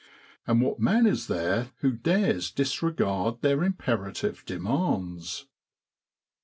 And 0.47 0.63
what 0.63 0.79
man 0.79 1.05
is 1.05 1.27
there 1.27 1.69
who 1.81 1.91
dares 1.91 2.49
disregard 2.49 3.43
their 3.43 3.63
imperative 3.63 4.41
demands 4.47 5.45